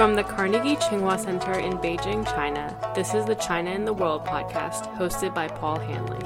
[0.00, 4.24] From the Carnegie Tsinghua Center in Beijing, China, this is the China in the World
[4.24, 6.16] podcast, hosted by Paul Haenle.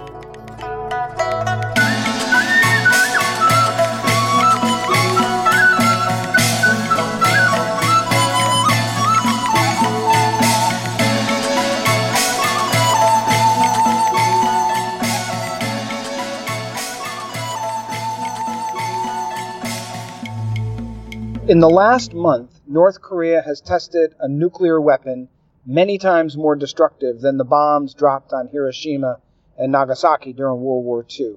[21.49, 25.29] In the last month, North Korea has tested a nuclear weapon
[25.67, 29.21] many times more destructive than the bombs dropped on Hiroshima
[29.59, 31.37] and Nagasaki during World War II.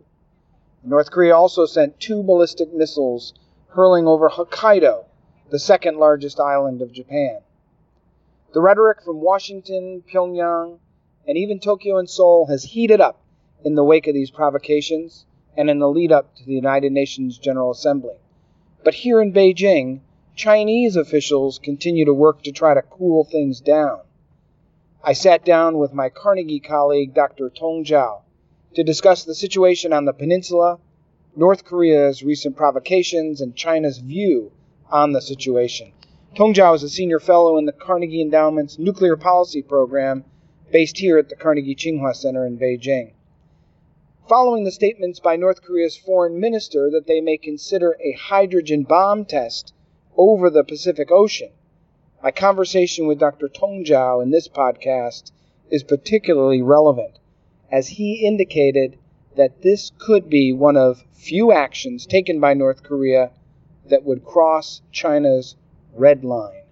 [0.86, 3.34] North Korea also sent two ballistic missiles
[3.68, 5.04] hurling over Hokkaido,
[5.50, 7.40] the second largest island of Japan.
[8.54, 10.80] The rhetoric from Washington, Pyongyang,
[11.28, 13.20] and even Tokyo and Seoul has heated up
[13.66, 15.26] in the wake of these provocations
[15.58, 18.16] and in the lead up to the United Nations General Assembly.
[18.86, 20.00] But here in Beijing,
[20.38, 24.00] Chinese officials continue to work to try to cool things down.
[25.04, 27.50] I sat down with my Carnegie colleague, Dr.
[27.50, 28.22] Tong Zhao,
[28.76, 30.78] to discuss the situation on the peninsula,
[31.36, 34.52] North Korea's recent provocations, and China's view
[34.92, 35.92] on the situation.
[36.36, 40.24] Tong Zhao is a senior fellow in the Carnegie Endowment's Nuclear Policy Program
[40.72, 43.14] based here at the Carnegie Tsinghua Center in Beijing
[44.30, 49.24] following the statements by North Korea's foreign minister that they may consider a hydrogen bomb
[49.24, 49.74] test
[50.18, 51.52] over the Pacific Ocean.
[52.24, 53.48] My conversation with Dr.
[53.48, 55.32] Tong Zhao in this podcast
[55.70, 57.20] is particularly relevant,
[57.72, 58.98] as he indicated
[59.36, 63.32] that this could be one of few actions taken by North Korea
[63.90, 65.56] that would cross China's
[65.94, 66.64] red line.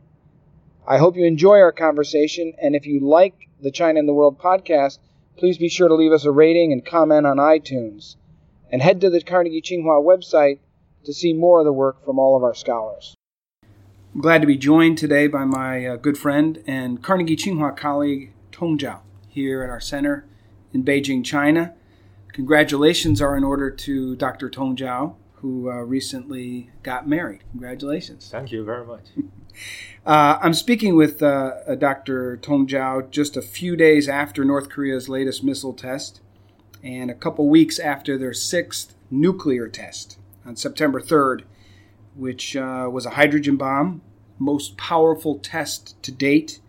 [0.87, 4.39] I hope you enjoy our conversation, and if you like the China in the World
[4.39, 4.99] podcast,
[5.37, 8.15] please be sure to leave us a rating and comment on iTunes.
[8.71, 10.59] And head to the Carnegie Tsinghua website
[11.03, 13.15] to see more of the work from all of our scholars.
[14.15, 18.31] I'm glad to be joined today by my uh, good friend and Carnegie Tsinghua colleague
[18.49, 20.25] Tong Zhao here at our center
[20.71, 21.73] in Beijing, China.
[22.31, 24.49] Congratulations are in order to Dr.
[24.49, 27.41] Tong Zhao, who uh, recently got married.
[27.51, 28.29] Congratulations.
[28.31, 29.03] Thank you very much.
[30.05, 32.35] Uh, I'm speaking with uh, uh, Dr.
[32.35, 36.19] Tong Zhao just a few days after North Korea's latest missile test
[36.83, 41.43] and a couple weeks after their sixth nuclear test on September 3rd,
[42.15, 44.01] which uh, was a hydrogen bomb,
[44.37, 46.59] most powerful test to date.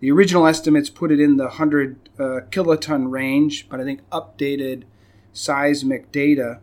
[0.00, 4.84] The original estimates put it in the 100 uh, kiloton range, but I think updated
[5.32, 6.60] seismic data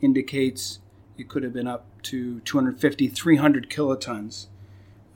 [0.00, 0.78] indicates
[1.16, 4.46] it could have been up to 250, 300 kilotons.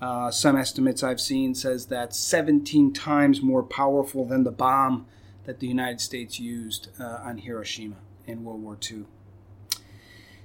[0.00, 5.06] Uh, some estimates I've seen says that's 17 times more powerful than the bomb
[5.44, 9.04] that the United States used uh, on Hiroshima in World War II.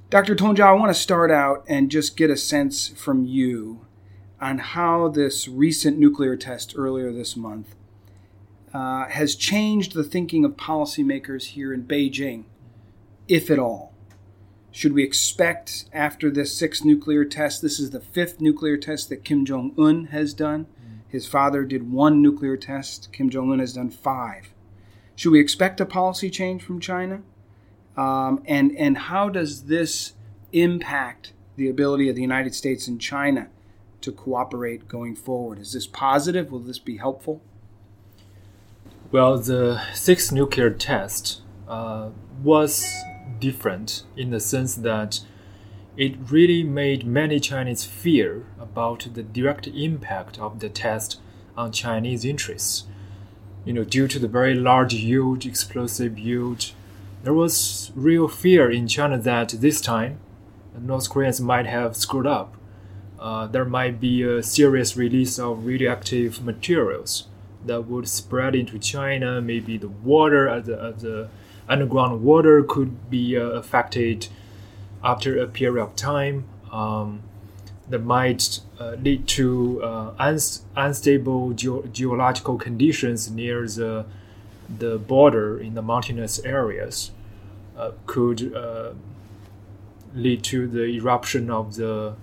[0.10, 0.36] Dr.
[0.36, 3.87] Tong Zhao, I want to start out and just get a sense from you
[4.40, 7.76] on how this recent nuclear test earlier this month
[8.74, 12.44] uh, has changed the thinking of policymakers here in Beijing,
[13.28, 13.94] if at all.
[14.72, 17.62] Should we expect after this sixth nuclear test?
[17.62, 20.68] This is the fifth nuclear test that Kim Jong un has done.
[21.08, 24.54] His father did one nuclear test, Kim Jong un has done five.
[25.16, 27.24] Should we expect a policy change from China?
[27.96, 30.14] Um, and, and how does this
[30.54, 33.50] impact the ability of the United States and China
[34.02, 35.60] to cooperate going forward?
[35.60, 36.52] Is this positive?
[36.52, 37.42] Will this be helpful?
[39.12, 42.10] Well, the sixth nuclear test uh,
[42.44, 42.86] was
[43.40, 45.22] different in the sense that
[45.96, 51.20] it really made many Chinese fear about the direct impact of the test
[51.58, 52.86] on Chinese interests.
[53.66, 56.72] You know, due to the very large yield, explosive yield,
[57.24, 60.20] there was real fear in China that this time
[60.80, 62.57] North Koreans might have screwed up.
[63.20, 67.28] Uh, there might be a serious release of radioactive materials
[67.66, 69.42] that would spread into China.
[69.42, 71.30] Maybe the water at the, at the
[71.68, 74.28] underground water could be uh, affected
[75.04, 76.46] after a period of time.
[76.72, 77.24] Um,
[77.90, 84.06] that might uh, lead to uh, uns- unstable ge- geological conditions near the
[84.80, 87.12] the border in the mountainous areas.
[87.78, 88.92] Uh, could uh,
[90.14, 92.14] lead to the eruption of the uh,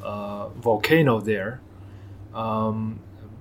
[0.00, 1.60] volcano there.
[2.34, 3.00] Um,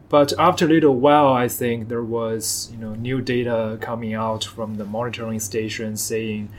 [0.09, 4.43] but after a little while, I think there was you know new data coming out
[4.43, 6.49] from the monitoring station saying,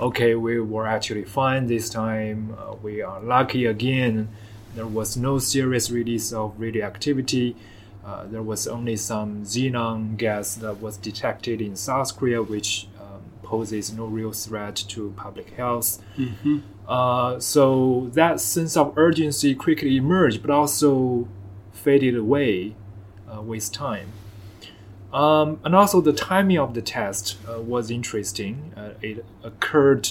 [0.00, 2.56] okay, we were actually fine this time.
[2.58, 4.28] Uh, we are lucky again.
[4.74, 7.56] There was no serious release of radioactivity.
[8.04, 13.22] Uh, there was only some xenon gas that was detected in South Korea, which um,
[13.42, 16.02] poses no real threat to public health.
[16.18, 16.58] Mm-hmm.
[16.86, 21.28] Uh, so that sense of urgency quickly emerged, but also
[21.72, 22.74] faded away
[23.30, 24.12] uh, with time.
[25.12, 28.72] Um, and also, the timing of the test uh, was interesting.
[28.76, 30.10] Uh, it occurred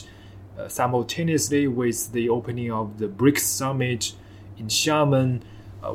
[0.58, 4.14] uh, simultaneously with the opening of the BRICS summit
[4.58, 5.42] in Xiamen,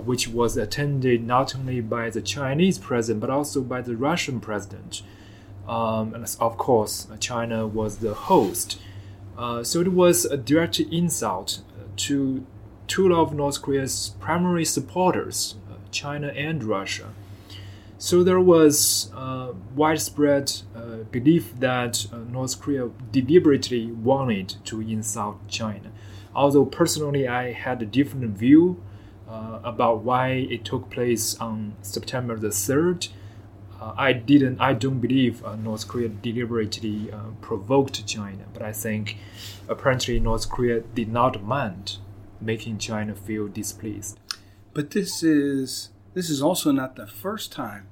[0.05, 5.01] which was attended not only by the Chinese president but also by the Russian president.
[5.67, 8.79] Um, and of course, China was the host.
[9.39, 11.63] Uh, so it was a direct insult
[11.97, 12.45] to
[12.89, 15.55] two of North Korea's primary supporters,
[15.91, 17.15] China and Russia.
[17.99, 25.49] So there was uh, widespread uh, belief that uh, North Korea deliberately wanted to insult
[25.49, 25.91] China.
[26.35, 28.81] Although personally, I had a different view
[29.29, 33.09] uh, about why it took place on September the third.
[33.81, 34.61] Uh, I didn't.
[34.61, 37.11] I don't believe uh, North Korea deliberately
[37.41, 39.19] provoked China, but I think
[39.69, 41.99] apparently North Korea did not mind
[42.41, 44.19] making China feel displeased.
[44.75, 47.87] But this is this is also not the first time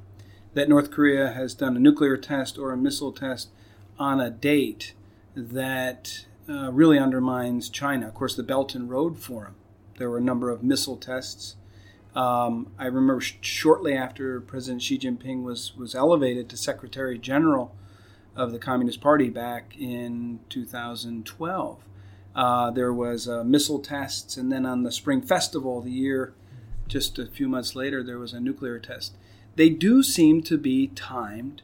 [0.55, 3.51] that North Korea has done a nuclear test or a missile test
[3.99, 4.95] on a date
[5.35, 8.09] that uh, really undermines China.
[8.09, 9.55] Of course, the Belt and Road Forum,
[9.99, 11.57] there were a number of missile tests.
[12.17, 17.77] Um, I remember sh- shortly after President Xi Jinping was, was elevated to Secretary General
[18.35, 21.85] of the Communist Party back in 2012.
[22.35, 26.33] Uh, there was uh, missile tests, and then on the Spring Festival, the year
[26.89, 29.15] just a few months later, there was a nuclear test.
[29.57, 31.63] They do seem to be timed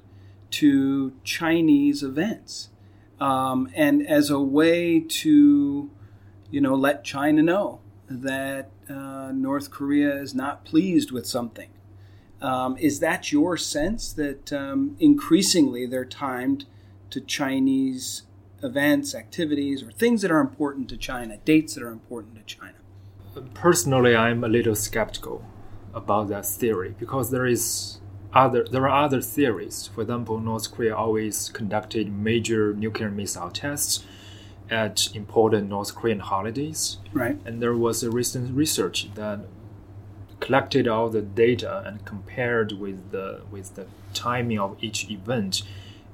[0.51, 2.69] to Chinese events,
[3.21, 5.91] um, and as a way to,
[6.51, 7.82] you know, let China know
[8.21, 11.71] that uh, North Korea is not pleased with something.
[12.41, 16.65] Um, is that your sense that um, increasingly they're timed
[17.11, 18.23] to Chinese
[18.63, 22.75] events, activities, or things that are important to China, dates that are important to China?
[23.55, 25.45] personally, I'm a little skeptical
[25.95, 27.99] about that theory because there is
[28.35, 29.89] other there are other theories.
[29.95, 34.05] For example, North Korea always conducted major nuclear missile tests
[34.73, 36.99] at important North Korean holidays.
[37.13, 37.37] Right.
[37.45, 39.41] And there was a recent research that
[40.41, 45.63] collected all the data and compared with the with the timing of each event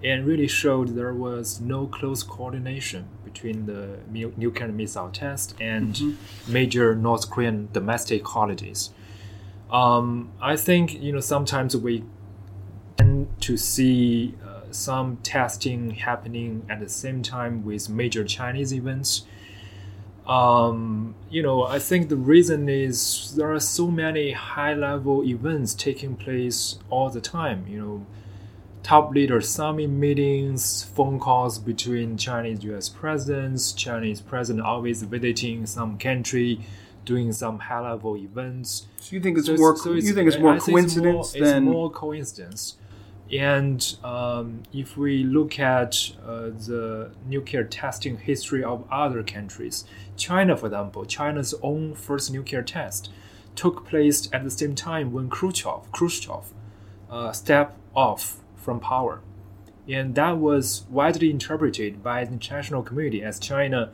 [0.05, 6.53] and really showed there was no close coordination between the nuclear missile test and mm-hmm.
[6.53, 8.91] major North Korean domestic holidays.
[9.71, 12.05] Um, I think you know sometimes we
[12.97, 14.35] tend to see
[14.75, 19.25] some testing happening at the same time with major Chinese events.
[20.27, 26.17] Um, you know, I think the reason is there are so many high-level events taking
[26.17, 27.67] place all the time.
[27.67, 28.07] You know
[28.89, 32.89] top leader summit meetings, phone calls between Chinese U.S.
[32.89, 36.61] presidents, Chinese president always visiting some country,
[37.05, 38.87] doing some high-level events.
[38.99, 39.77] So you think it's so more?
[39.77, 42.77] so it's, you think it's more I coincidence it's more, than it's more coincidence.
[43.33, 49.85] And um, if we look at uh, the nuclear testing history of other countries,
[50.17, 53.11] China, for example, China's own first nuclear test
[53.55, 56.53] took place at the same time when Khrushchev, Khrushchev
[57.11, 59.21] uh, stepped off from power.
[59.87, 63.91] And that was widely interpreted by the international community as China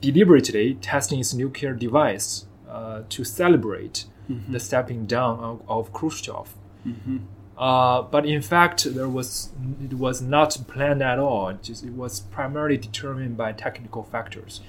[0.00, 4.52] deliberately testing its nuclear device uh, to celebrate mm-hmm.
[4.52, 6.54] the stepping down of, of Khrushchev.
[6.86, 7.18] Mm-hmm.
[7.56, 9.50] Uh, but in fact, there was
[9.82, 11.50] it was not planned at all.
[11.50, 14.60] It, just, it was primarily determined by technical factors.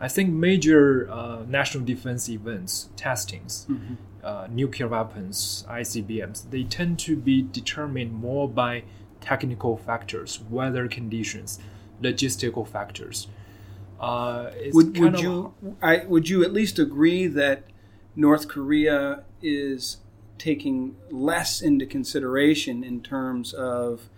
[0.00, 6.98] I think major uh, national defense events, testings, mm-hmm uh, nuclear weapons, ICBMs, they tend
[7.00, 8.84] to be determined more by
[9.20, 11.58] technical factors, weather conditions,
[12.02, 13.28] logistical factors.
[14.00, 17.64] Uh, would, would you I, would you at least agree that
[18.14, 19.98] North Korea is
[20.38, 24.08] taking less into consideration in terms of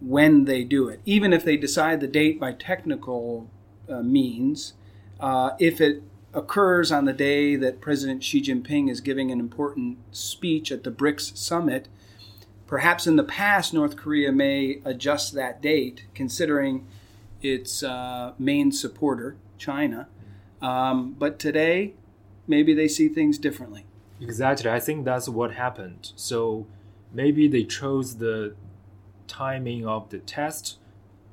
[0.00, 3.50] when they do it, even if they decide the date by technical
[3.88, 4.74] uh, means?
[5.18, 6.02] Uh, if it
[6.36, 10.90] occurs on the day that President Xi Jinping is giving an important speech at the
[10.90, 11.88] BRICS summit.
[12.66, 16.86] Perhaps in the past, North Korea may adjust that date, considering
[17.40, 20.08] its uh, main supporter, China.
[20.60, 21.94] Um, but today,
[22.46, 23.86] maybe they see things differently.
[24.20, 24.70] Exactly.
[24.70, 26.12] I think that's what happened.
[26.16, 26.66] So
[27.12, 28.54] maybe they chose the
[29.26, 30.78] timing of the test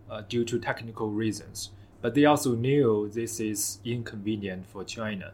[0.09, 1.71] uh, due to technical reasons
[2.01, 5.31] but they also knew this is inconvenient for China.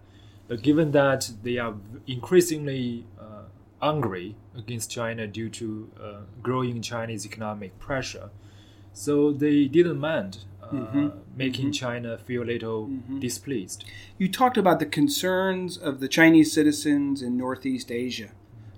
[0.47, 1.73] But given that they are
[2.05, 3.45] increasingly uh,
[3.81, 8.29] angry against China due to uh, growing Chinese economic pressure,
[8.93, 11.07] so they didn't mind mm-hmm.
[11.35, 11.71] making mm-hmm.
[11.71, 13.19] China feel a little mm-hmm.
[13.19, 13.85] displeased.
[14.17, 18.31] You talked about the concerns of the Chinese citizens in Northeast Asia.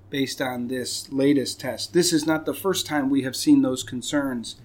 [0.10, 1.94] based on this latest test.
[1.94, 4.58] This is not the first time we have seen those concerns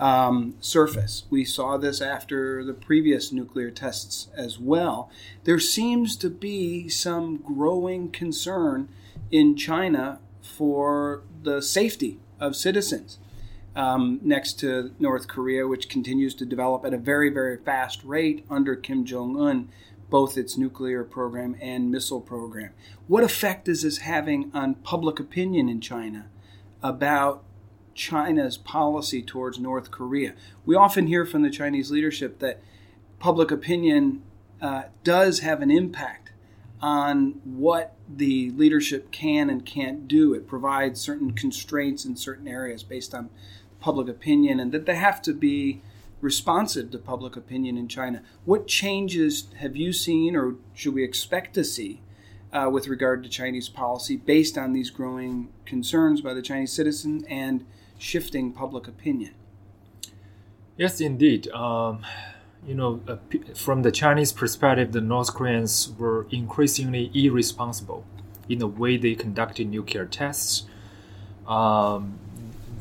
[0.00, 1.24] um, surface.
[1.30, 5.10] We saw this after the previous nuclear tests as well.
[5.44, 8.88] There seems to be some growing concern
[9.30, 13.18] in China for the safety of citizens.
[13.76, 18.44] Um, next to North Korea, which continues to develop at a very, very fast rate
[18.50, 19.68] under Kim Jong un,
[20.10, 22.70] both its nuclear program and missile program.
[23.06, 26.26] What effect is this having on public opinion in China
[26.82, 27.44] about
[27.94, 30.34] China's policy towards North Korea.
[30.64, 32.62] We often hear from the Chinese leadership that
[33.18, 34.22] public opinion
[34.60, 36.32] uh, does have an impact
[36.80, 40.32] on what the leadership can and can't do.
[40.32, 43.28] It provides certain constraints in certain areas based on
[43.80, 45.80] public opinion, and that they have to be
[46.20, 48.22] responsive to public opinion in China.
[48.44, 52.00] What changes have you seen, or should we expect to see,
[52.52, 57.24] uh, with regard to Chinese policy based on these growing concerns by the Chinese citizen
[57.28, 57.64] and
[57.98, 59.34] shifting public opinion.
[60.76, 61.48] Yes, indeed.
[61.50, 62.04] Um,
[62.66, 63.16] you know, uh,
[63.54, 68.04] from the Chinese perspective, the North Koreans were increasingly irresponsible
[68.48, 70.64] in the way they conducted nuclear tests.
[71.46, 72.18] Um,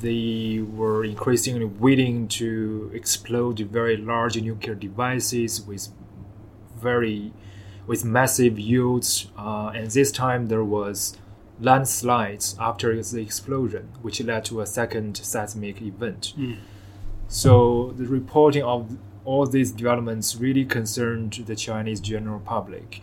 [0.01, 5.89] they were increasingly willing to explode very large nuclear devices with
[6.77, 7.33] very
[7.87, 11.17] with massive yields, uh, and this time there was
[11.59, 16.33] landslides after the explosion, which led to a second seismic event.
[16.37, 16.57] Mm.
[17.27, 23.01] So the reporting of all these developments really concerned the Chinese general public.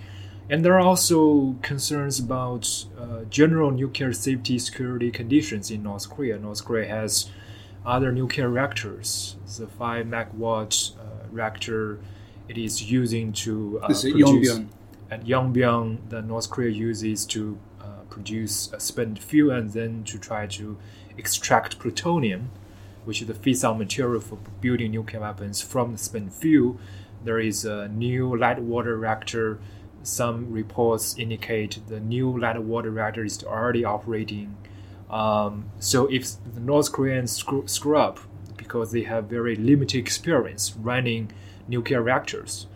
[0.49, 6.39] And there are also concerns about uh, general nuclear safety security conditions in North Korea.
[6.39, 7.31] North Korea has
[7.85, 12.01] other nuclear reactors, the 5 megawatt uh, reactor
[12.49, 14.15] it is using to uh, produce.
[14.15, 14.69] Yongbyon.
[15.11, 17.59] At Yongbyon, the North Korea uses to
[18.17, 20.79] produce a spent fuel and then to try to
[21.19, 22.51] extract plutonium,
[23.05, 26.79] which is the fissile material for building nuclear weapons from the spent fuel.
[27.25, 29.59] There is a new light water reactor.
[30.07, 34.57] Some reports indicate the new light water reactor is already operating.
[35.11, 38.21] Um, so if the North Koreans screw, screw up
[38.57, 41.33] because they have very limited experience running
[41.67, 42.69] nuclear reactors,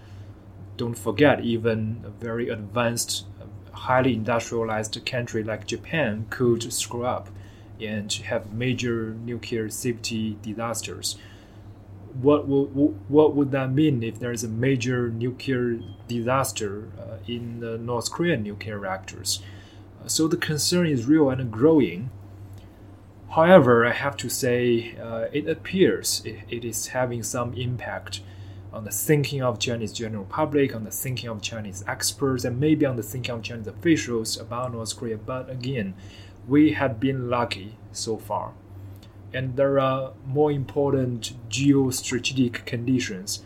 [0.76, 3.26] don't forget even a very advanced
[3.70, 7.28] highly industrialized country like Japan could screw up
[7.80, 11.16] and have major nuclear safety disasters.
[12.14, 12.66] What would,
[13.08, 18.10] what would that mean if there is a major nuclear disaster uh, in the North
[18.10, 19.42] Korean nuclear reactors?
[20.06, 22.10] So the concern is real and growing.
[23.30, 28.22] However, I have to say, uh, it appears it, it is having some impact
[28.72, 32.86] on the thinking of Chinese general public, on the thinking of Chinese experts, and maybe
[32.86, 35.16] on the thinking of Chinese officials about North Korea.
[35.16, 35.94] But again,
[36.48, 38.52] we have been lucky so far.
[39.32, 43.42] And there are more important geostrategic conditions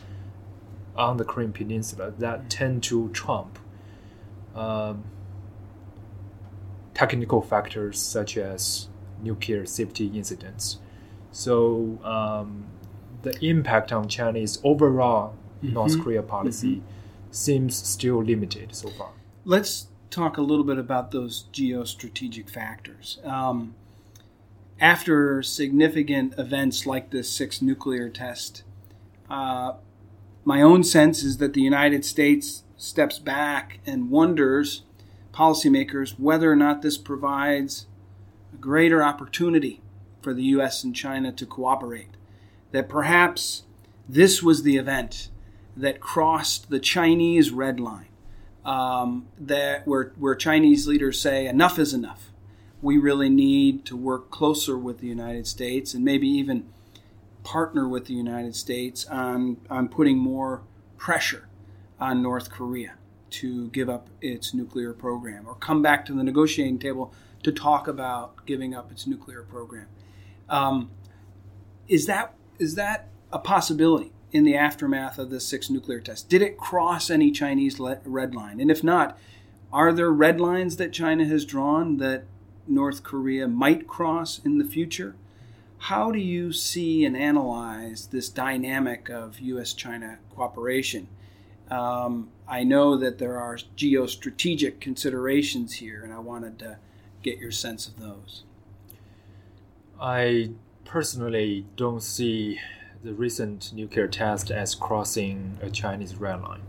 [0.96, 3.58] on the Korean Peninsula that tend to trump
[4.54, 5.04] um,
[6.94, 8.88] technical factors such as
[9.20, 10.78] nuclear safety incidents.
[11.32, 12.66] So um,
[13.22, 15.74] the impact on Chinese overall mm-hmm.
[15.74, 16.86] North Korea policy mm-hmm.
[17.32, 19.10] seems still limited so far.
[19.44, 23.18] Let's talk a little bit about those geostrategic factors.
[23.24, 23.74] Um,
[24.80, 28.62] after significant events like this six nuclear test,
[29.30, 29.74] uh,
[30.44, 34.82] my own sense is that the United States steps back and wonders,
[35.32, 37.86] policymakers, whether or not this provides
[38.52, 39.80] a greater opportunity
[40.20, 40.84] for the U.S.
[40.84, 42.16] and China to cooperate
[42.72, 43.62] that perhaps
[44.08, 45.30] this was the event
[45.76, 48.08] that crossed the Chinese red line,
[48.64, 52.32] um, that where, where Chinese leaders say enough is enough.
[52.84, 56.66] We really need to work closer with the United States and maybe even
[57.42, 60.60] partner with the United States on, on putting more
[60.98, 61.48] pressure
[61.98, 62.92] on North Korea
[63.30, 67.88] to give up its nuclear program or come back to the negotiating table to talk
[67.88, 69.86] about giving up its nuclear program.
[70.50, 70.90] Um,
[71.88, 76.28] is that is that a possibility in the aftermath of the six nuclear test?
[76.28, 78.60] Did it cross any Chinese red line?
[78.60, 79.18] And if not,
[79.72, 82.24] are there red lines that China has drawn that
[82.66, 85.16] North Korea might cross in the future?
[85.78, 89.74] How do you see and analyze this dynamic of U.S.
[89.74, 91.08] China cooperation?
[91.70, 96.78] Um, I know that there are geostrategic considerations here, and I wanted to
[97.22, 98.44] get your sense of those.
[100.00, 100.50] I
[100.84, 102.60] personally don't see
[103.02, 106.62] the recent nuclear test as crossing a Chinese red line.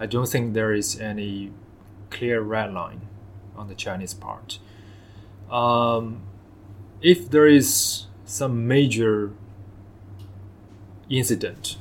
[0.00, 1.52] I don't think there is any
[2.10, 3.02] clear red line
[3.56, 4.58] on the Chinese part.
[5.54, 6.22] Um,
[7.00, 9.30] if there is some major
[11.08, 11.76] incident,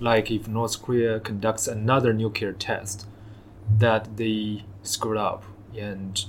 [0.00, 3.06] like if North Korea conducts another nuclear test,
[3.78, 5.44] that they screwed up
[5.76, 6.24] and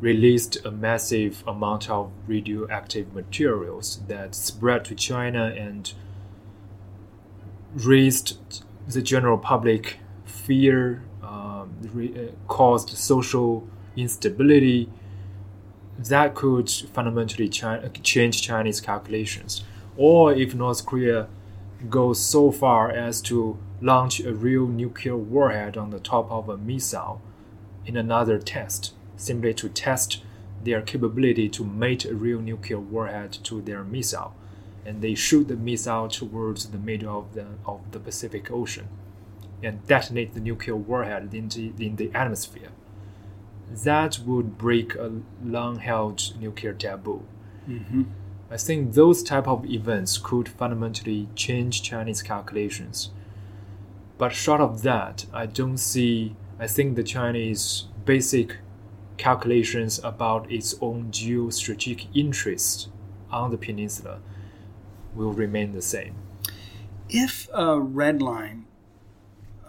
[0.00, 5.92] released a massive amount of radioactive materials that spread to China and
[7.74, 14.88] raised the general public fear, um, re- uh, caused social instability.
[15.98, 19.64] That could fundamentally chi- change Chinese calculations.
[19.96, 21.28] Or if North Korea
[21.88, 26.56] goes so far as to launch a real nuclear warhead on the top of a
[26.56, 27.20] missile
[27.84, 30.22] in another test, simply to test
[30.62, 34.34] their capability to mate a real nuclear warhead to their missile.
[34.84, 38.88] And they shoot the missile towards the middle of the, of the Pacific Ocean
[39.62, 42.68] and detonate the nuclear warhead into in the atmosphere.
[43.68, 47.24] That would break a long-held nuclear taboo.
[47.68, 48.04] Mm-hmm.
[48.50, 53.10] I think those type of events could fundamentally change Chinese calculations.
[54.18, 56.36] But short of that, I don't see.
[56.58, 58.58] I think the Chinese basic
[59.16, 62.88] calculations about its own geostrategic interests
[63.30, 64.20] on the peninsula
[65.14, 66.14] will remain the same.
[67.08, 68.66] If a red line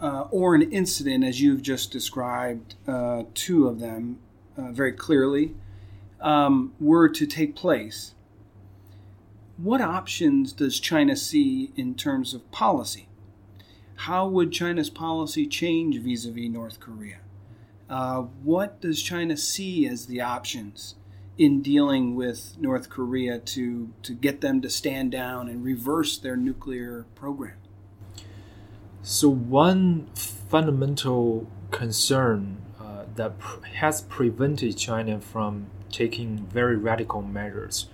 [0.01, 4.19] uh, or an incident, as you've just described, uh, two of them
[4.57, 5.55] uh, very clearly,
[6.21, 8.13] um, were to take place,
[9.57, 13.07] what options does China see in terms of policy?
[14.01, 17.19] How would China's policy change vis a vis North Korea?
[17.89, 20.95] Uh, what does China see as the options
[21.37, 26.35] in dealing with North Korea to, to get them to stand down and reverse their
[26.35, 27.57] nuclear program?
[29.09, 37.87] So, one fundamental concern uh, that pr- has prevented China from taking very radical measures,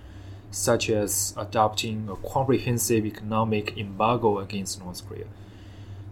[0.50, 5.26] such as adopting a comprehensive economic embargo against North Korea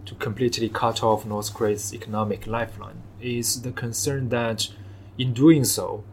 [0.05, 4.69] to completely cut off North Korea's economic lifeline, is the concern that
[5.17, 6.05] in doing so,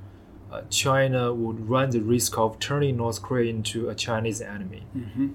[0.51, 4.83] uh, China would run the risk of turning North Korea into a Chinese enemy.
[4.97, 5.29] Mm-hmm.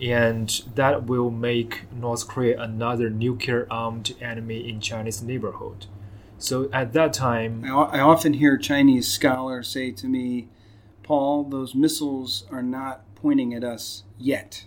[0.00, 5.86] And that will make North Korea another nuclear armed enemy in Chinese neighborhood.
[6.38, 10.48] So at that time, I, I often hear Chinese scholars say to me,
[11.02, 14.66] Paul, those missiles are not pointing at us yet.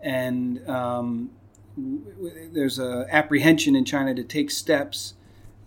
[0.00, 1.30] And um,
[1.76, 5.14] there's a apprehension in China to take steps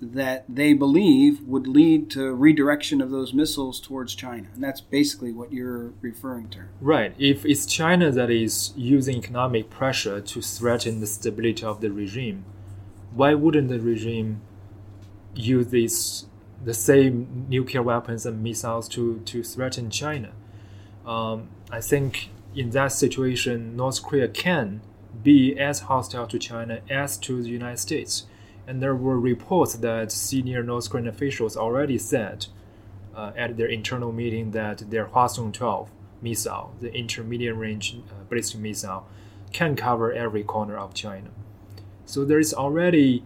[0.01, 4.47] that they believe would lead to redirection of those missiles towards China.
[4.53, 6.65] And that's basically what you're referring to.
[6.81, 11.91] right, if it's China that is using economic pressure to threaten the stability of the
[11.91, 12.45] regime,
[13.13, 14.41] why wouldn't the regime
[15.34, 15.67] use
[16.63, 20.31] the same nuclear weapons and missiles to, to threaten China?
[21.05, 24.81] Um, I think in that situation, North Korea can
[25.23, 28.25] be as hostile to China as to the United States.
[28.67, 32.47] And there were reports that senior North Korean officials already said
[33.15, 38.60] uh, at their internal meeting that their Hwasong 12 missile, the intermediate range uh, ballistic
[38.60, 39.08] missile,
[39.54, 41.30] can cover every corner of China.
[42.06, 43.23] So there is already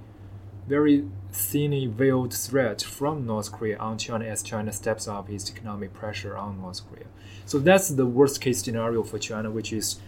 [0.67, 5.93] very thinly veiled threat from North Korea on China as China steps up its economic
[5.93, 7.05] pressure on North Korea.
[7.45, 9.99] So that's the worst case scenario for China, which is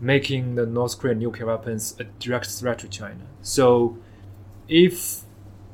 [0.00, 3.26] making the North Korean nuclear weapons a direct threat to China.
[3.42, 3.98] So
[4.68, 5.22] if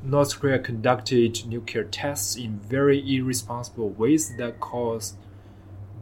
[0.03, 5.15] North Korea conducted nuclear tests in very irresponsible ways that caused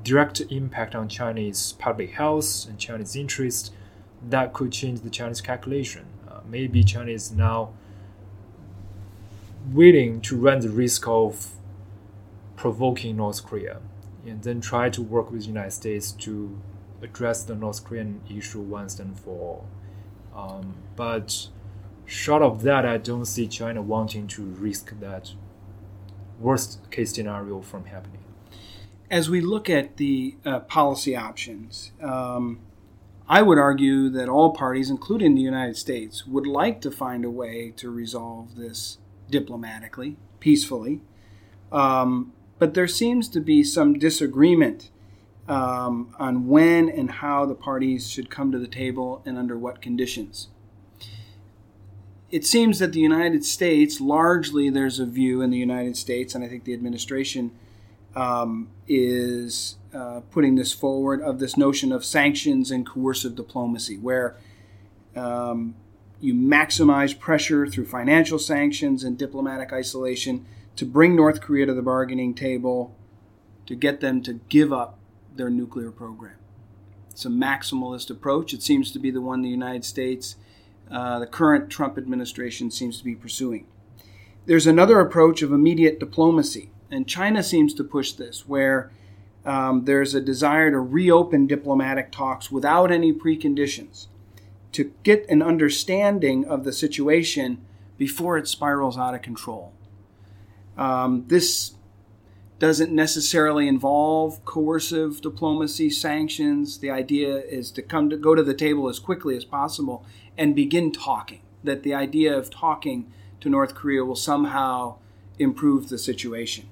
[0.04, 3.74] direct impact on Chinese public health and Chinese interest,
[4.22, 6.06] that could change the Chinese calculation.
[6.30, 7.74] Uh, maybe China is now
[9.72, 11.54] willing to run the risk of
[12.56, 13.80] provoking North Korea
[14.26, 16.60] and then try to work with the United States to
[17.02, 19.68] address the North Korean issue once and for all.
[20.36, 21.48] Um, but
[22.06, 25.32] short of that, I don't see China wanting to risk that
[26.40, 28.20] worst case scenario from happening.
[29.10, 32.60] As we look at the uh, policy options, um,
[33.28, 37.30] I would argue that all parties, including the United States, would like to find a
[37.30, 38.98] way to resolve this
[39.30, 41.02] diplomatically, peacefully.
[41.72, 44.90] Um, but there seems to be some disagreement
[45.48, 49.82] um, on when and how the parties should come to the table and under what
[49.82, 50.50] conditions.
[52.34, 56.44] It seems that the United States, largely, there's a view in the United States, and
[56.44, 57.52] I think the administration
[58.16, 64.36] um, is uh, putting this forward of this notion of sanctions and coercive diplomacy, where
[65.16, 65.76] um,
[66.22, 70.44] you maximize pressure through financial sanctions and diplomatic isolation
[70.76, 72.96] to bring North Korea to the bargaining table
[73.68, 74.98] to get them to give up
[75.36, 76.40] their nuclear program.
[77.12, 78.56] It's a maximalist approach.
[78.56, 80.36] It seems to be the one the United States,
[80.92, 83.68] uh, the current Trump administration, seems to be pursuing.
[84.46, 88.92] There's another approach of immediate diplomacy, and China seems to push this, where
[89.46, 94.08] um, there's a desire to reopen diplomatic talks without any preconditions
[94.74, 97.64] to get an understanding of the situation
[97.98, 99.72] before it spirals out of control.
[100.78, 101.74] Um, this
[102.60, 106.80] doesn't necessarily involve coercive diplomacy, sanctions.
[106.80, 110.06] The idea is to come to go to the table as quickly as possible
[110.38, 111.42] and begin talking.
[111.64, 114.98] That the idea of talking to North Korea will somehow
[115.40, 116.70] improve the situation.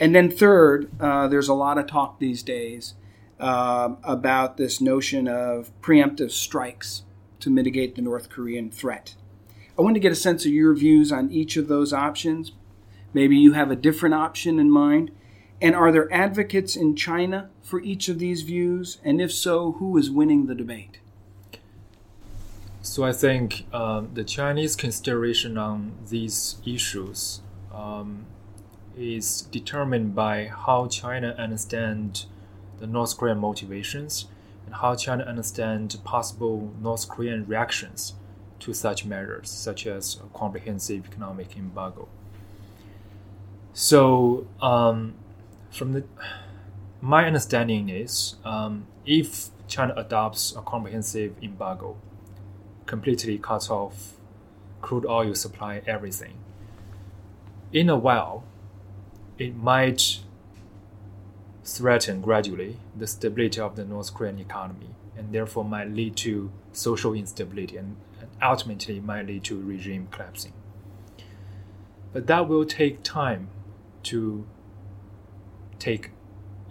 [0.00, 2.94] And then, third, uh, there's a lot of talk these days
[3.40, 7.02] uh, about this notion of preemptive strikes
[7.40, 9.14] to mitigate the North Korean threat.
[9.78, 12.52] I want to get a sense of your views on each of those options.
[13.12, 15.10] Maybe you have a different option in mind.
[15.60, 18.98] And are there advocates in China for each of these views?
[19.02, 20.98] And if so, who is winning the debate?
[22.82, 27.40] So I think um, the Chinese consideration on these issues
[27.74, 28.26] um,
[28.96, 32.26] is determined by how China understands
[32.78, 34.26] the North Korean motivations
[34.64, 38.14] and how China understands possible North Korean reactions
[38.60, 42.08] to such measures, such as a comprehensive economic embargo.
[43.80, 45.14] So, um,
[45.70, 46.02] from the
[47.00, 51.96] my understanding is, um, if China adopts a comprehensive embargo,
[52.86, 54.14] completely cuts off
[54.82, 56.38] crude oil supply, everything,
[57.72, 58.42] in a while,
[59.38, 60.22] it might
[61.62, 67.14] threaten gradually the stability of the North Korean economy and therefore might lead to social
[67.14, 70.52] instability and, and ultimately might lead to regime collapsing.
[72.12, 73.50] But that will take time
[74.04, 74.46] to
[75.78, 76.10] take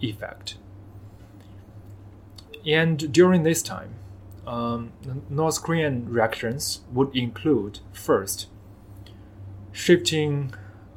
[0.00, 0.56] effect.
[2.66, 3.94] And during this time,
[4.46, 4.92] um,
[5.28, 8.46] North Korean reactions would include first
[9.72, 10.52] shifting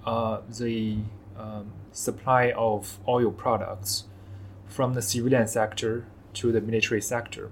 [0.05, 0.97] uh, the
[1.37, 4.05] um, supply of oil products
[4.65, 7.51] from the civilian sector to the military sector.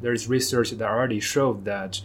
[0.00, 2.02] There is research that already showed that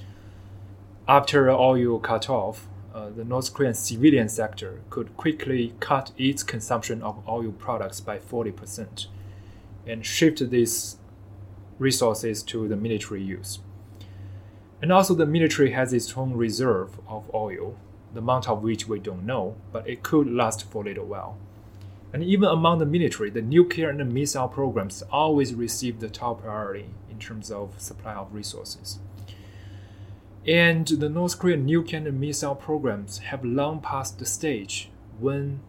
[1.08, 7.02] after oil cut off, uh, the North Korean civilian sector could quickly cut its consumption
[7.02, 9.08] of oil products by 40%
[9.88, 10.98] and shift these
[11.80, 13.60] resources to the military use.
[14.82, 17.78] And also, the military has its own reserve of oil,
[18.14, 21.38] the amount of which we don't know, but it could last for a little while.
[22.12, 26.44] And even among the military, the nuclear and the missile programs always receive the top
[26.44, 29.00] priority in terms of supply of resources.
[30.46, 35.62] And the North Korean nuclear missile programs have long passed the stage when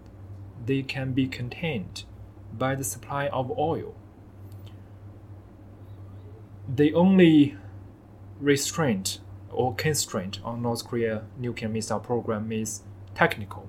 [0.67, 2.05] they can be contained
[2.53, 3.95] by the supply of oil.
[6.69, 7.57] The only
[8.41, 12.83] restraint or constraint on North Korea nuclear missile program is
[13.15, 13.69] technical.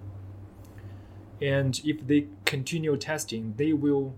[1.40, 4.16] And if they continue testing, they will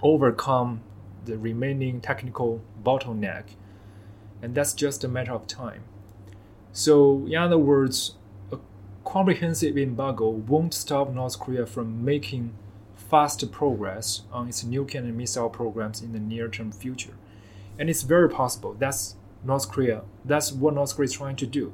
[0.00, 0.82] overcome
[1.24, 3.44] the remaining technical bottleneck
[4.46, 5.82] and that's just a matter of time.
[6.70, 8.14] So, in other words,
[8.52, 8.58] a
[9.04, 12.54] comprehensive embargo won't stop North Korea from making
[12.94, 17.14] fast progress on its nuclear and missile programs in the near term future.
[17.76, 21.72] And it's very possible that's North Korea, that's what North Korea is trying to do.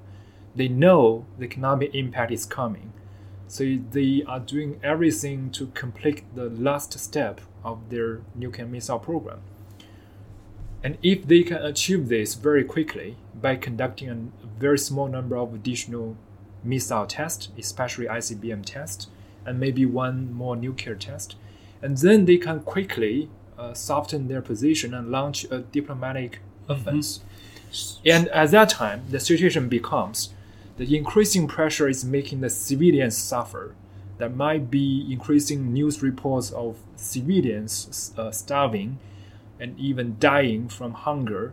[0.57, 2.95] They know the economic impact is coming.
[3.49, 9.43] So they are doing everything to complete the last step of their nuclear missile program.
[10.85, 15.55] And if they can achieve this very quickly by conducting a very small number of
[15.55, 16.17] additional
[16.65, 19.07] missile tests, especially ICBM tests,
[19.45, 21.37] and maybe one more nuclear test,
[21.81, 26.73] and then they can quickly uh, soften their position and launch a diplomatic mm-hmm.
[26.73, 27.21] offense.
[28.05, 30.31] And at that time, the situation becomes
[30.77, 33.75] the increasing pressure is making the civilians suffer.
[34.19, 38.99] There might be increasing news reports of civilians uh, starving
[39.61, 41.53] and even dying from hunger.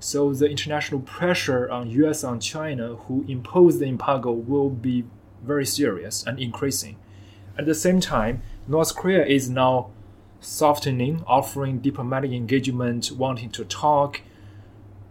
[0.00, 5.04] So the international pressure on US and China who impose the embargo will be
[5.42, 6.96] very serious and increasing.
[7.56, 9.90] At the same time, North Korea is now
[10.40, 14.20] softening, offering diplomatic engagement, wanting to talk,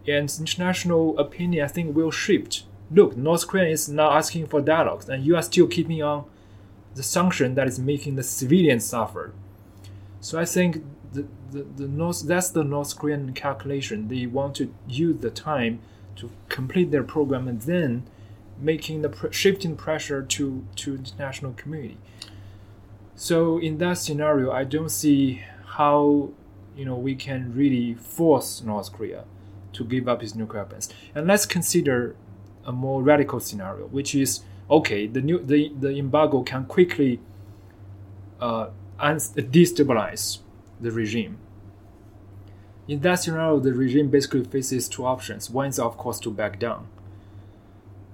[0.06, 2.64] and international opinion I think will shift.
[2.90, 6.26] Look, North Korea is now asking for dialogue, and you are still keeping on
[6.94, 9.32] the sanction that is making the civilians suffer.
[10.20, 14.08] So I think the, the, the North that's the North Korean calculation.
[14.08, 15.80] They want to use the time
[16.16, 18.06] to complete their program and then
[18.60, 21.98] making the pr- shifting pressure to to international community.
[23.16, 25.42] So in that scenario, I don't see
[25.78, 26.30] how
[26.76, 29.24] you know we can really force North Korea
[29.72, 30.88] to give up its nuclear weapons.
[31.14, 32.16] And let's consider
[32.64, 37.20] a more radical scenario, which is okay, the new the, the embargo can quickly
[38.40, 40.38] uh, destabilize
[40.80, 41.38] the regime.
[42.86, 45.48] In that scenario, the regime basically faces two options.
[45.48, 46.86] One is, of course, to back down.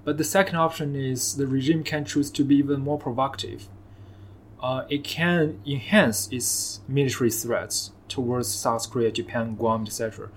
[0.03, 3.67] But the second option is the regime can choose to be even more provocative.
[4.61, 10.29] Uh, it can enhance its military threats towards South Korea, Japan, Guam, etc.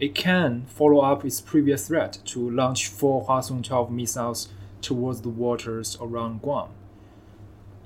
[0.00, 4.48] It can follow up its previous threat to launch four Hwasong 12 missiles
[4.80, 6.68] towards the waters around Guam.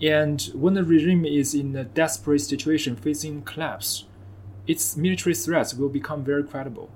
[0.02, 4.04] And when the regime is in a desperate situation facing collapse,
[4.66, 6.90] its military threats will become very credible.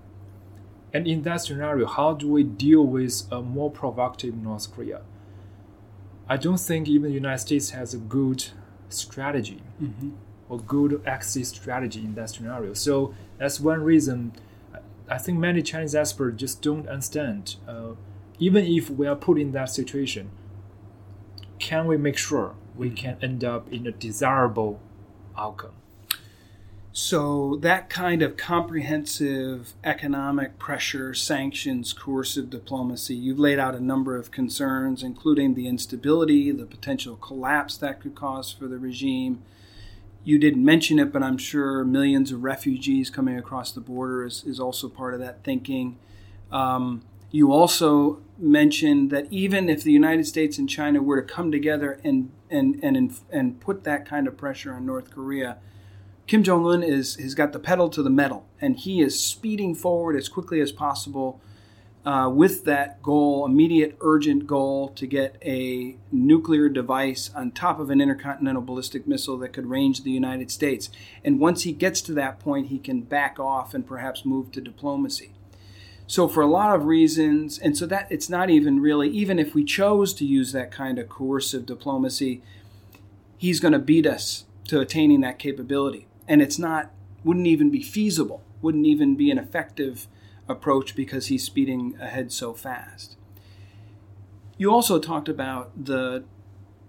[0.92, 5.02] And in that scenario, how do we deal with a more provocative North Korea?
[6.28, 8.44] I don't think even the United States has a good
[8.88, 10.10] strategy mm-hmm.
[10.48, 12.74] or good exit strategy in that scenario.
[12.74, 14.32] So that's one reason
[15.08, 17.56] I think many Chinese experts just don't understand.
[17.68, 17.92] Uh,
[18.38, 20.30] even if we are put in that situation,
[21.58, 24.80] can we make sure we can end up in a desirable
[25.36, 25.72] outcome?
[26.98, 34.16] So, that kind of comprehensive economic pressure, sanctions, coercive diplomacy, you've laid out a number
[34.16, 39.42] of concerns, including the instability, the potential collapse that could cause for the regime.
[40.24, 44.42] You didn't mention it, but I'm sure millions of refugees coming across the border is,
[44.44, 45.98] is also part of that thinking.
[46.50, 51.50] Um, you also mentioned that even if the United States and China were to come
[51.50, 55.58] together and and and and put that kind of pressure on North Korea,
[56.26, 59.74] Kim Jong Un is has got the pedal to the metal, and he is speeding
[59.74, 61.40] forward as quickly as possible
[62.06, 67.90] uh, with that goal, immediate, urgent goal to get a nuclear device on top of
[67.90, 70.88] an intercontinental ballistic missile that could range the United States.
[71.24, 74.60] And once he gets to that point, he can back off and perhaps move to
[74.60, 75.32] diplomacy.
[76.06, 79.54] So for a lot of reasons, and so that it's not even really, even if
[79.54, 82.42] we chose to use that kind of coercive diplomacy,
[83.36, 86.06] he's going to beat us to attaining that capability.
[86.28, 86.92] And it's not,
[87.24, 90.06] wouldn't even be feasible, wouldn't even be an effective
[90.48, 93.16] approach because he's speeding ahead so fast.
[94.56, 96.24] You also talked about the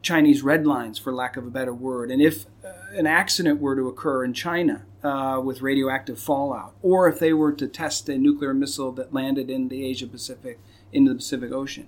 [0.02, 2.12] Chinese red lines, for lack of a better word.
[2.12, 7.08] And if uh, an accident were to occur in China uh, with radioactive fallout, or
[7.08, 10.60] if they were to test a nuclear missile that landed in the Asia Pacific,
[10.92, 11.88] into the Pacific Ocean,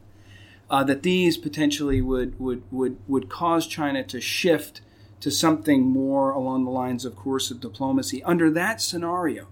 [0.69, 4.81] uh, that these potentially would, would, would, would cause China to shift
[5.19, 8.23] to something more along the lines of coercive diplomacy.
[8.23, 9.47] Under that scenario,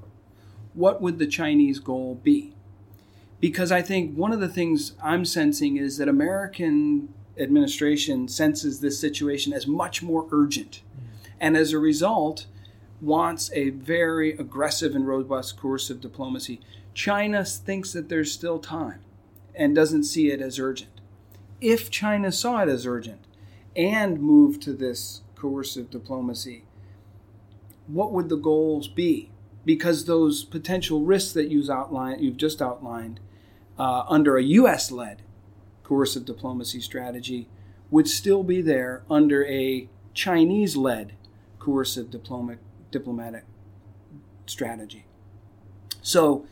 [0.74, 2.56] what would the Chinese goal be?
[3.40, 9.00] Because I think one of the things I'm sensing is that American administration senses this
[9.00, 10.82] situation as much more urgent.
[11.40, 12.48] And as a result,
[13.02, 16.60] wants a very aggressive and robust coercive diplomacy.
[16.94, 19.02] China thinks that there's still time
[19.56, 21.02] and doesn't see it as urgent.
[21.62, 23.22] If China saw it as urgent
[23.76, 26.64] and moved to this coercive diplomacy,
[27.88, 29.32] what would the goals be?
[29.66, 33.20] Because those potential risks that you've outlined, you've just outlined,
[33.78, 35.18] uh, under a U.S.-led
[35.84, 37.48] coercive diplomacy strategy
[37.90, 41.14] would still be there under a Chinese led
[41.68, 43.44] coercive diplomatic, diplomatic
[44.46, 45.06] strategy.
[46.02, 46.46] So,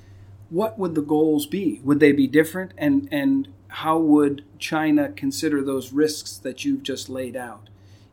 [0.49, 1.80] what would the goals be?
[1.86, 2.73] Would they be different?
[2.78, 7.69] And, and how would China consider those risks that you've just laid out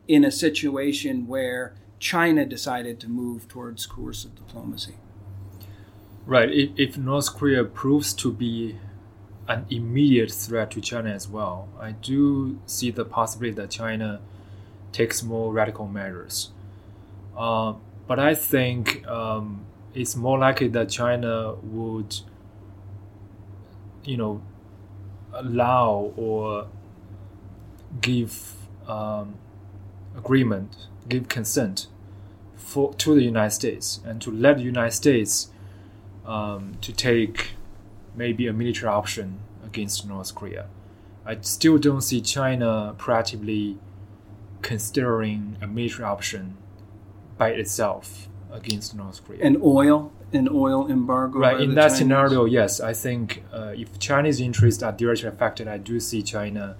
[0.07, 4.95] in a situation where China decided to move towards coercive diplomacy?
[6.25, 6.49] Right.
[6.49, 8.77] If, if North Korea proves to be
[9.49, 11.67] an immediate threat to China as well.
[11.77, 14.21] I do see the possibility that China
[14.93, 16.52] takes more radical measures.
[17.37, 17.73] Uh,
[18.07, 22.19] but I think um, it's more likely that China would,
[24.03, 24.41] you know,
[25.33, 26.67] allow or
[28.01, 28.53] give
[28.87, 29.35] um,
[30.15, 31.87] agreement, give consent
[32.55, 35.49] for to the United States, and to let the United States
[36.25, 37.51] um, to take
[38.15, 40.67] maybe a military option against North Korea.
[41.25, 43.77] I still don't see China proactively
[44.61, 46.57] considering a military option
[47.43, 49.43] by itself against North Korea.
[49.43, 51.39] And oil, an oil embargo.
[51.39, 51.59] Right.
[51.59, 51.97] In that Chinese?
[51.97, 56.77] scenario, yes, I think uh, if Chinese interests are directly affected, I do see China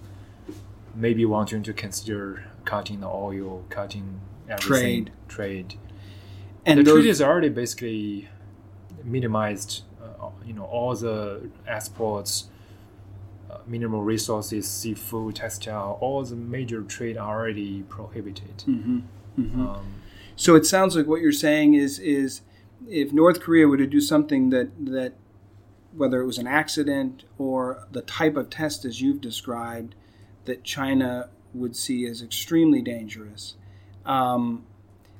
[0.95, 4.21] maybe wanting to consider cutting the oil, cutting
[4.57, 5.75] trade, trade.
[6.65, 7.05] And the those...
[7.05, 8.29] is already basically
[9.03, 9.83] minimized
[10.45, 12.49] you know all the exports
[13.49, 18.57] uh, mineral resources, seafood, textile, all the major trade are already prohibited.
[18.59, 18.99] Mm-hmm.
[19.39, 19.67] Mm-hmm.
[19.67, 19.85] Um,
[20.43, 22.41] So it sounds like what you're saying is is
[22.89, 25.13] if North Korea were to do something that that
[25.95, 29.95] whether it was an accident or the type of test as you've described
[30.43, 33.55] that China would see as extremely dangerous,
[34.05, 34.65] um,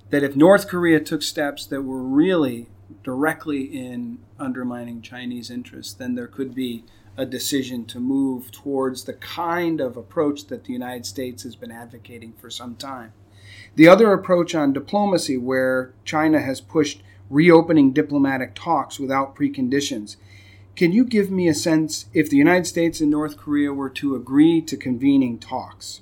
[0.09, 2.67] that if North Korea took steps that were really
[3.01, 6.83] directly in undermining Chinese interests, then there could be
[7.15, 11.71] a decision to move towards the kind of approach that the United States has been
[11.71, 13.13] advocating for some time.
[13.75, 20.17] The other approach on diplomacy, where China has pushed reopening diplomatic talks without preconditions.
[20.75, 24.15] Can you give me a sense if the United States and North Korea were to
[24.15, 26.01] agree to convening talks?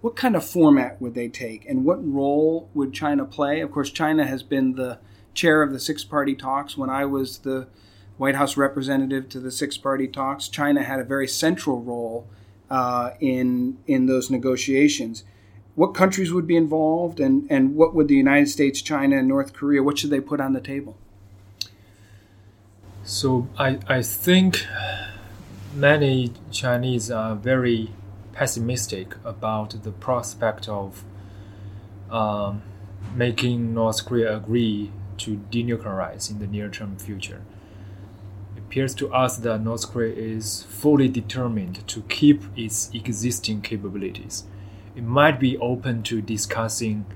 [0.00, 3.60] What kind of format would they take and what role would China play?
[3.60, 4.98] Of course, China has been the
[5.34, 6.76] chair of the six party talks.
[6.76, 7.68] When I was the
[8.16, 12.26] White House representative to the six party talks, China had a very central role
[12.70, 15.24] uh, in, in those negotiations
[15.80, 19.54] what countries would be involved and, and what would the United States, China, and North
[19.54, 20.98] Korea, what should they put on the table?
[23.02, 24.66] So I, I think
[25.74, 27.92] many Chinese are very
[28.34, 31.02] pessimistic about the prospect of
[32.10, 32.60] um,
[33.14, 37.40] making North Korea agree to denuclearize in the near term future.
[38.54, 44.44] It appears to us that North Korea is fully determined to keep its existing capabilities.
[44.96, 47.06] It might be open to discussing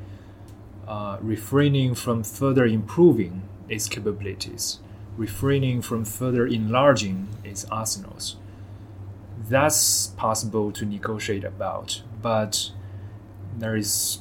[0.86, 4.78] uh, refraining from further improving its capabilities
[5.16, 8.36] refraining from further enlarging its arsenals.
[9.48, 12.70] That's possible to negotiate about, but
[13.56, 14.18] there is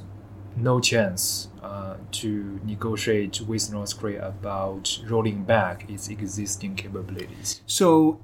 [0.56, 7.62] no chance uh, to negotiate with North Korea about rolling back its existing capabilities.
[7.66, 8.20] So,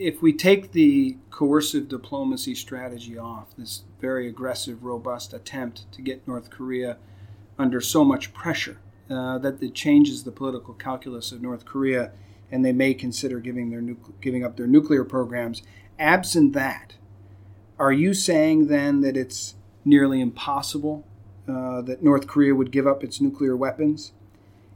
[0.00, 6.26] if we take the coercive diplomacy strategy off, this very aggressive, robust attempt to get
[6.26, 6.96] North Korea
[7.58, 8.78] under so much pressure
[9.10, 12.12] uh, that it changes the political calculus of North Korea,
[12.50, 15.62] and they may consider giving their nu- giving up their nuclear programs.
[15.98, 16.94] Absent that,
[17.78, 21.06] are you saying then that it's nearly impossible
[21.46, 24.12] uh, that North Korea would give up its nuclear weapons?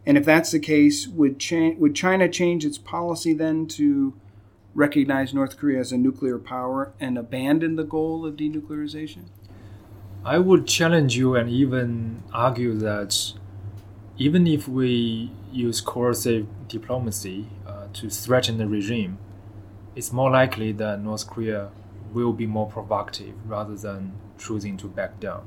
[0.04, 4.12] And if that's the case, would cha- would China change its policy then to
[4.74, 9.24] recognize North Korea as a nuclear power and abandon the goal of denuclearization?
[10.24, 13.32] I would challenge you and even argue that
[14.16, 19.18] even if we use coercive diplomacy uh, to threaten the regime,
[19.94, 21.70] it's more likely that North Korea
[22.12, 25.46] will be more provocative rather than choosing to back down.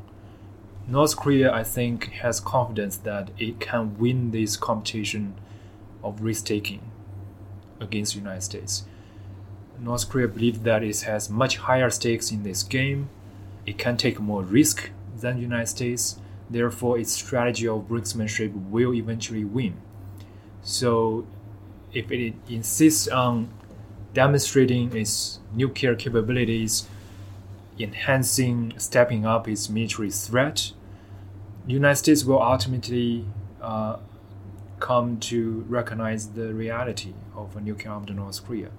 [0.87, 5.35] North Korea, I think, has confidence that it can win this competition
[6.03, 6.91] of risk taking
[7.79, 8.83] against the United States.
[9.79, 13.09] North Korea believes that it has much higher stakes in this game.
[13.65, 18.93] It can take more risk than the United States Therefore, its strategy of brinksmanship will
[18.93, 19.75] eventually win.
[20.61, 21.27] So,
[21.93, 23.49] if it insists on
[24.13, 26.87] demonstrating its nuclear capabilities,
[27.77, 30.71] enhancing, stepping up its military threat,
[31.65, 33.25] the United States will ultimately
[33.61, 33.97] uh,
[34.79, 38.69] come to recognize the reality of a nuclear armed North Korea.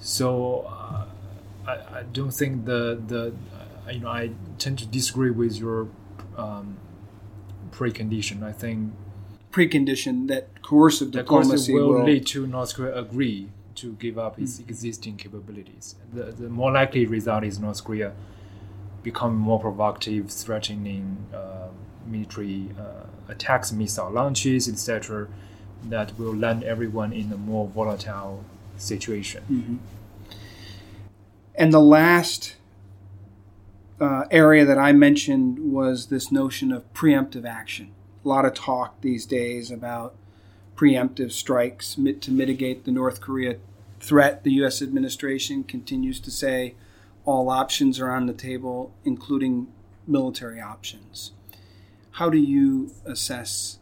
[0.00, 1.04] So, uh,
[1.66, 3.34] I, I don't think the the
[3.86, 5.88] uh, you know I tend to disagree with your
[6.36, 6.78] um,
[7.70, 8.42] precondition.
[8.42, 8.92] I think
[9.52, 14.58] precondition that coercive diplomacy will, will lead to North Korea agree to give up its
[14.58, 15.94] existing capabilities.
[16.12, 18.12] The, the more likely result is North Korea
[19.02, 21.68] becoming more provocative, threatening uh,
[22.06, 25.28] military uh, attacks, missile launches, etc.
[25.84, 28.44] That will land everyone in a more volatile
[28.80, 29.80] situation.
[31.54, 32.56] And the last
[34.00, 37.92] uh, area that I mentioned was this notion of preemptive action.
[38.24, 40.14] A lot of talk these days about
[40.74, 43.56] preemptive strikes to mitigate the North Korea
[44.00, 44.44] threat.
[44.44, 44.80] The U.S.
[44.80, 46.74] administration continues to say
[47.26, 49.68] all options are on the table, including
[50.06, 51.32] military options.
[52.12, 53.78] How do you assess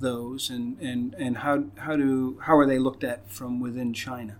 [0.00, 4.36] those, and, and, and how, how, do, how are they looked at from within China?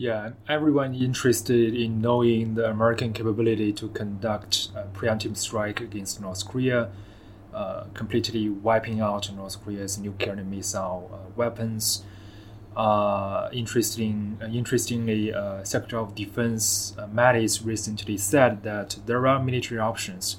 [0.00, 6.46] Yeah, everyone interested in knowing the American capability to conduct a preemptive strike against North
[6.46, 6.90] Korea,
[7.52, 12.04] uh, completely wiping out North Korea's nuclear and missile uh, weapons.
[12.76, 19.42] Uh, interesting, uh, interestingly, uh, Secretary of Defense uh, Mattis recently said that there are
[19.42, 20.36] military options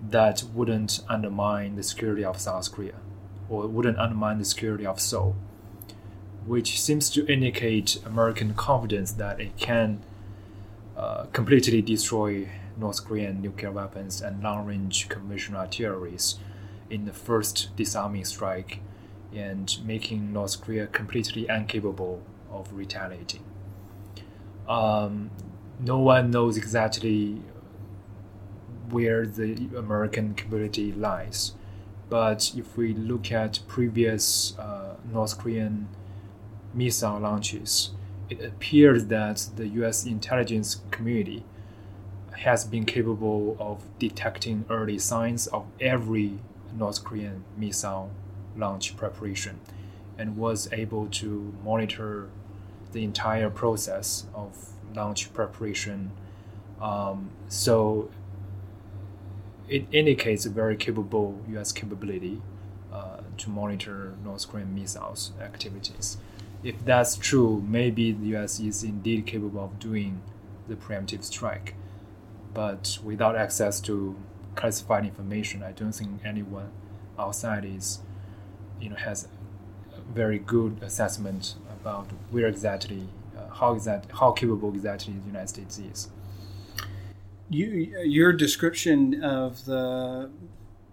[0.00, 2.94] that wouldn't undermine the security of South Korea
[3.50, 5.36] or wouldn't undermine the security of Seoul
[6.48, 10.00] which seems to indicate American confidence that it can
[10.96, 16.38] uh, completely destroy North Korean nuclear weapons and long range conventional artilleries
[16.88, 18.80] in the first disarming strike
[19.34, 23.44] and making North Korea completely incapable of retaliating.
[24.66, 25.30] Um,
[25.78, 27.42] no one knows exactly
[28.90, 31.52] where the American capability lies.
[32.08, 35.88] But if we look at previous uh, North Korean
[36.74, 37.90] missile launches,
[38.30, 41.44] it appears that the US intelligence community
[42.38, 46.38] has been capable of detecting early signs of every
[46.76, 48.10] North Korean missile
[48.56, 49.60] launch preparation
[50.16, 52.28] and was able to monitor
[52.92, 56.10] the entire process of launch preparation.
[56.80, 58.10] Um, so
[59.68, 61.72] it indicates a very capable U.S.
[61.72, 62.40] capability
[62.92, 66.16] uh, to monitor North Korean missiles activities.
[66.62, 68.58] If that's true, maybe the U.S.
[68.58, 70.22] is indeed capable of doing
[70.66, 71.74] the preemptive strike.
[72.52, 74.16] But without access to
[74.56, 76.72] classified information, I don't think anyone
[77.18, 78.00] outside is,
[78.80, 79.28] you know, has
[79.96, 85.48] a very good assessment about where exactly, uh, how exact, how capable exactly the United
[85.48, 86.10] States is.
[87.48, 87.66] You,
[88.04, 90.30] your description of the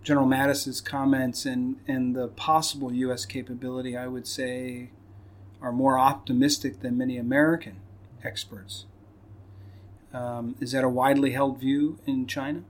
[0.03, 3.25] General Mattis's comments and, and the possible U.S.
[3.25, 4.91] capability, I would say,
[5.61, 7.77] are more optimistic than many American
[8.23, 8.85] experts.
[10.13, 12.63] Um, is that a widely held view in China?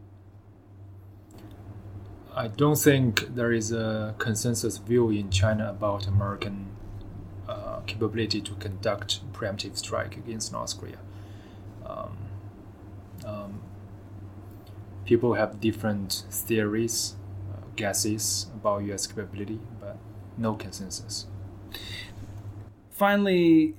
[2.35, 6.67] I don't think there is a consensus view in China about American
[7.47, 10.97] uh, capability to conduct preemptive strike against North Korea.
[11.85, 12.17] Um,
[13.25, 13.61] um,
[15.05, 17.15] people have different theories,
[17.53, 19.07] uh, guesses about U.S.
[19.07, 19.97] capability, but
[20.37, 21.27] no consensus.
[22.95, 23.75] Finally,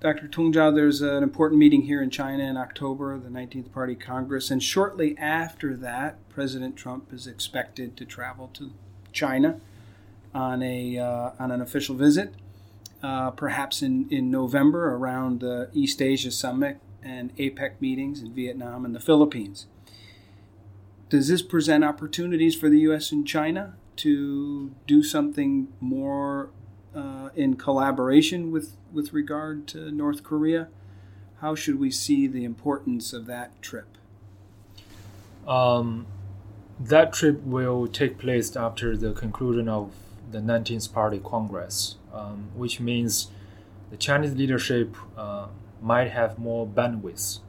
[0.00, 0.26] Dr.
[0.26, 4.50] Tong Zhao, there's an important meeting here in China in October, the 19th Party Congress,
[4.50, 8.72] and shortly after that, President Trump is expected to travel to
[9.12, 9.60] China
[10.34, 12.34] on a uh, on an official visit,
[13.04, 18.84] uh, perhaps in, in November around the East Asia Summit and APEC meetings in Vietnam
[18.84, 19.66] and the Philippines.
[21.08, 23.12] Does this present opportunities for the U.S.
[23.12, 26.50] and China to do something more
[26.94, 30.68] uh, in collaboration with, with regard to North Korea?
[31.40, 33.96] How should we see the importance of that trip?
[35.46, 36.06] Um,
[36.78, 39.92] that trip will take place after the conclusion of
[40.30, 43.28] the 19th Party Congress, um, which means
[43.90, 45.48] the Chinese leadership uh,
[45.82, 47.40] might have more bandwidth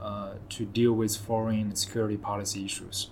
[0.00, 3.10] uh, to deal with foreign security policy issues.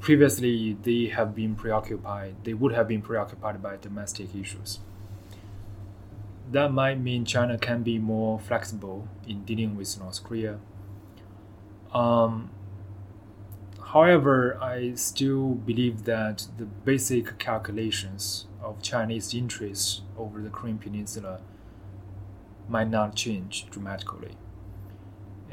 [0.00, 2.36] Previously, they have been preoccupied.
[2.44, 4.80] They would have been preoccupied by domestic issues.
[6.50, 10.58] That might mean China can be more flexible in dealing with North Korea.
[11.92, 12.50] Um,
[13.92, 21.40] however, I still believe that the basic calculations of Chinese interests over the Korean Peninsula
[22.68, 24.36] might not change dramatically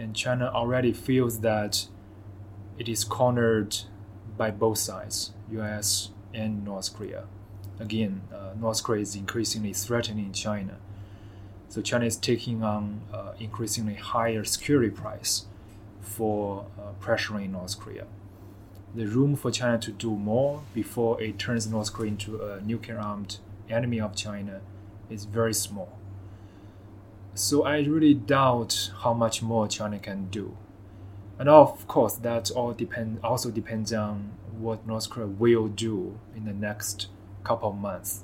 [0.02, 1.88] and China already feels that
[2.78, 3.78] it is cornered
[4.38, 6.10] by both sides, U.S.
[6.34, 7.26] and North Korea.
[7.80, 10.78] Again, uh, North Korea is increasingly threatening China,
[11.70, 15.46] so China is taking on uh, increasingly higher security price
[16.02, 18.06] for uh, pressuring North Korea.
[18.94, 23.38] The room for China to do more before it turns North Korea into a nuclear-armed
[23.70, 24.60] enemy of China
[25.10, 25.98] is very small.
[27.34, 30.58] So I really doubt how much more China can do.
[31.40, 36.46] And of course, that all depend also depends on what North Korea will do in
[36.46, 37.08] the next
[37.44, 38.24] couple of months.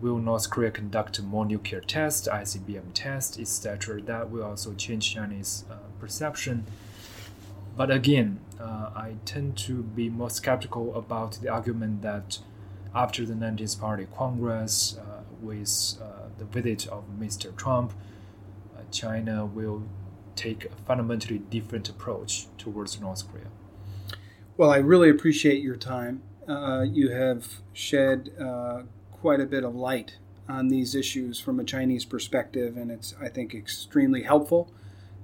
[0.00, 4.00] Will North Korea conduct more nuclear tests, ICBM tests, etc.?
[4.02, 6.64] That will also change Chinese uh, perception.
[7.76, 12.38] But again, uh, I tend to be more skeptical about the argument that
[12.94, 17.54] after the 19th Party Congress, uh, with uh, the visit of Mr.
[17.56, 17.92] Trump,
[18.92, 19.82] China will
[20.36, 23.46] take a fundamentally different approach towards North Korea.
[24.56, 26.22] Well, I really appreciate your time.
[26.46, 30.16] Uh, you have shed uh, quite a bit of light
[30.48, 34.72] on these issues from a Chinese perspective, and it's, I think, extremely helpful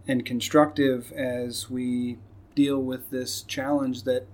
[0.07, 2.19] and constructive as we
[2.55, 4.27] deal with this challenge that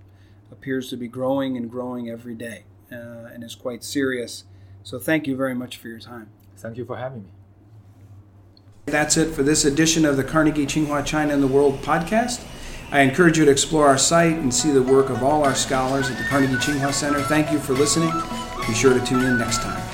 [0.51, 4.45] appears to be growing and growing every day uh, and is quite serious.
[4.83, 6.29] So, thank you very much for your time.
[6.57, 7.29] Thank you for having me.
[8.87, 12.45] That's it for this edition of the Carnegie Tsinghua China and the World podcast.
[12.91, 16.11] I encourage you to explore our site and see the work of all our scholars
[16.11, 17.19] at the Carnegie Tsinghua Center.
[17.21, 18.11] Thank you for listening.
[18.67, 19.84] Be sure to tune in next time.